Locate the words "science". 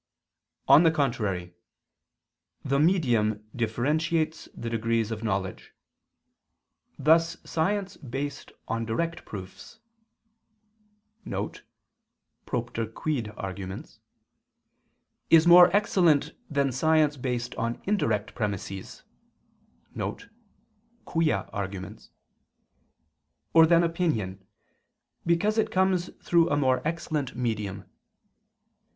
7.43-7.97, 16.71-17.15